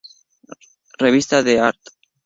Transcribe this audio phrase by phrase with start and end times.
[1.03, 1.83] Revista d'Art".